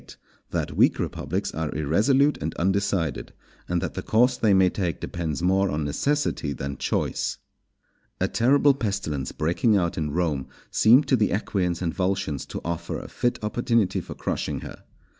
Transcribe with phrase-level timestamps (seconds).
[0.51, 3.33] —_That weak Republics are irresolute and undecided;
[3.69, 7.37] and that the course they may take depends more on Necessity than Choice._
[8.19, 12.97] A terrible pestilence breaking out in Rome seemed to the Equians and Volscians to offer
[12.97, 14.85] a fit opportunity for crushing her.